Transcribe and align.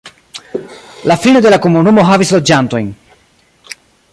La 1.11 1.15
Fine 1.25 1.43
de 1.47 1.51
la 1.53 1.59
komunumo 1.65 2.07
havis 2.13 2.33
loĝantojn. 2.37 2.89